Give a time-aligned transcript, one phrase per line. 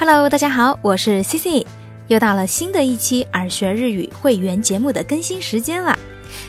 [0.00, 1.66] Hello，大家好，我是 C C，
[2.08, 5.94] 又到了新的一期耳学日语会员节目的更新时间了。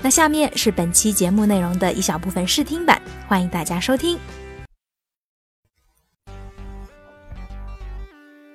[0.00, 4.18] 那下面是本期节目内容的一小部分试听版，欢迎大家收听。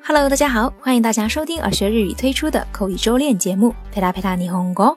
[0.04, 4.88] Hello，大家好，欢迎大家收听耳学日语推出的口语周练节目《陪他陪他霓虹国》，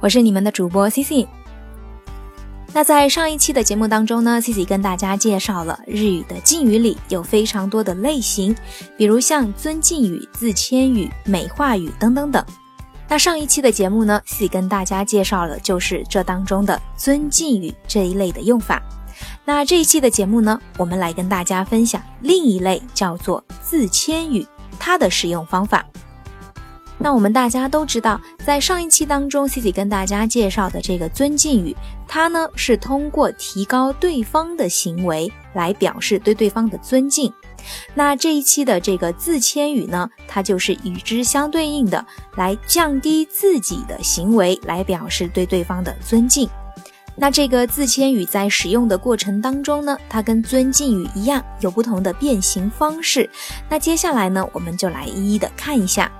[0.00, 1.28] 我是你们的主播 C C。
[2.76, 8.52] 那在上一期的节目当中呢，Cici 跟大家介绍了日语的敬语里有非常多的类型，
[8.96, 12.44] 比如像尊敬语、自谦语、美化语等等等。
[13.08, 18.82] 那上一期的节目呢，Cici 跟大家介绍了就是这当中的尊敬语这一类的用法。
[19.44, 24.44] 那这一期的节目呢，我们来跟大家分享另一类叫做自谦语，
[24.80, 25.86] 它的使用方法。
[26.96, 31.76] 那我们大家都知道，在上一期当中，Cici 跟大家介绍的这个尊敬语，
[32.06, 37.32] 它呢是通过提高对方的行为来表示对对方的尊敬。
[37.94, 42.04] 那这一期的这个自谦语呢，它就是与之相对应的，
[42.36, 46.48] 来降低自己的行为来表示对对方的尊敬。
[47.16, 53.28] 那这个自谦语在使用的过程当中呢，它跟尊敬语一样有不同的变形方式。
[53.68, 56.10] 那接下来呢，我们就来一一的看一下。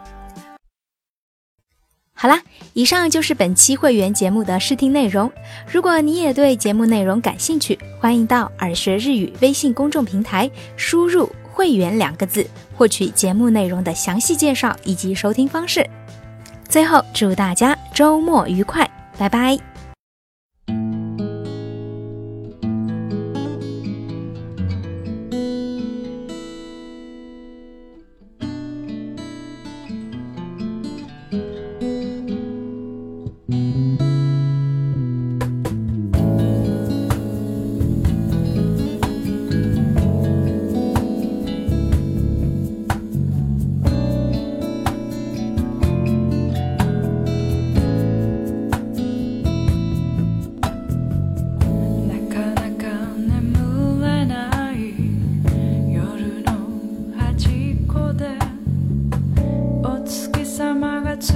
[2.24, 2.40] 好啦，
[2.72, 5.30] 以上就是本期会员节目的试听内容。
[5.70, 15.86] 如果你也对节目内容感兴趣，欢迎到耳学日语微信公众平台输入“会员”两个字，获取节目内容的详细介绍以及收听方式。
[16.66, 19.73] 最后，祝大家周末愉快，拜拜。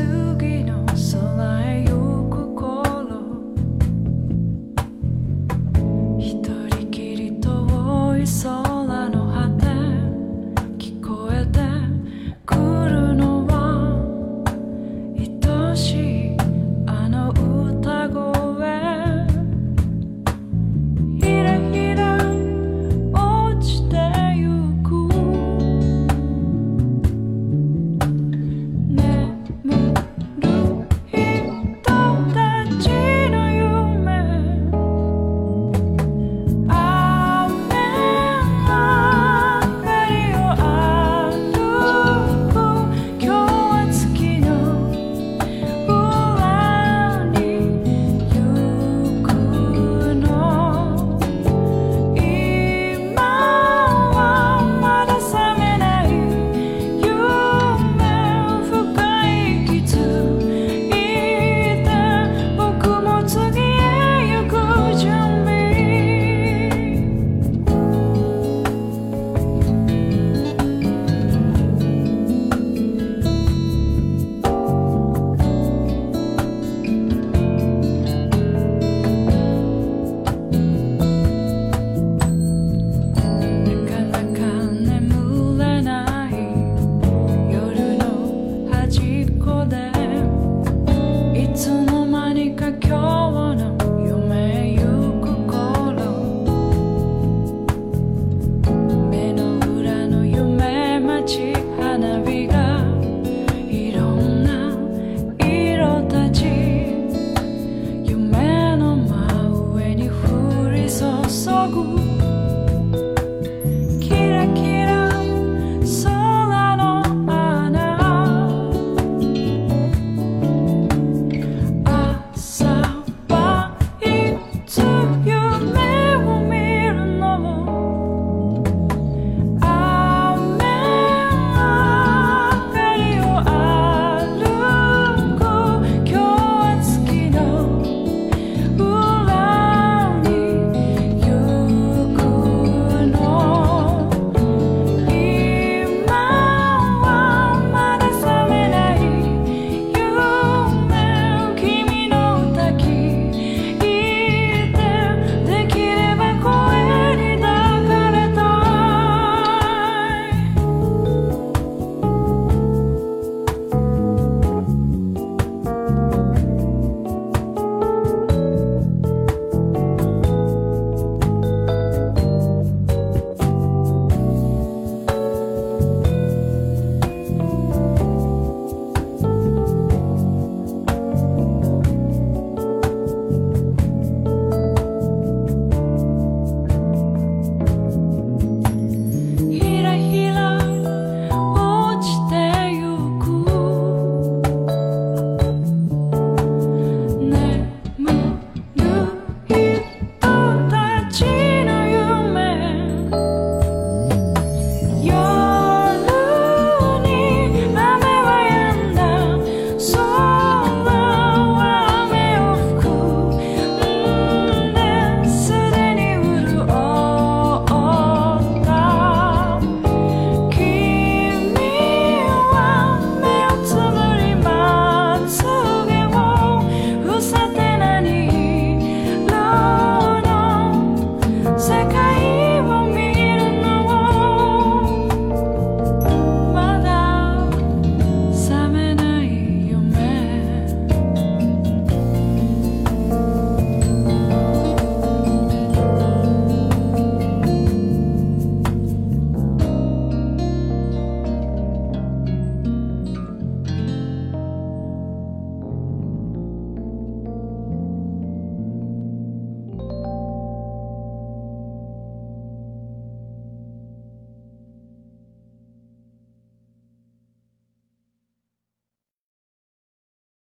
[0.08, 0.57] 一人